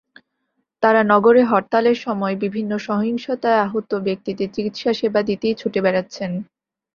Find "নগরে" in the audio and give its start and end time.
1.03-1.41